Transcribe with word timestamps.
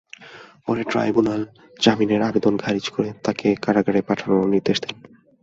পরে 0.67 0.81
ট্রাইব্যুনাল 0.83 1.41
জামিনের 1.79 2.21
আবেদন 2.21 2.53
খারিজ 2.57 2.85
করে 2.89 3.09
তাঁকে 3.23 3.47
কারাগারে 3.61 4.01
পাঠানোর 4.01 4.45
নির্দেশ 4.47 4.77
দেন। 4.81 4.95